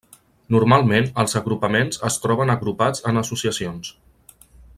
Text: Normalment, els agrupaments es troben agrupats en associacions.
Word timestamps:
Normalment, 0.53 1.09
els 1.23 1.37
agrupaments 1.41 2.01
es 2.11 2.17
troben 2.25 2.53
agrupats 2.55 3.05
en 3.13 3.23
associacions. 3.25 3.93